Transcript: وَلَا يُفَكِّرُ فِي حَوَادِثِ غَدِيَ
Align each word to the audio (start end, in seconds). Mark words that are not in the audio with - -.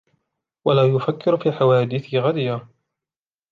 وَلَا 0.65 0.83
يُفَكِّرُ 0.95 1.37
فِي 1.37 1.51
حَوَادِثِ 1.51 2.13
غَدِيَ 2.15 2.59